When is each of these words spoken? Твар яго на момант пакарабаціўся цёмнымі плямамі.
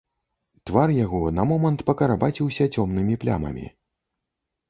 Твар 0.69 0.93
яго 1.05 1.19
на 1.39 1.43
момант 1.51 1.83
пакарабаціўся 1.89 2.63
цёмнымі 2.75 3.17
плямамі. 3.25 3.67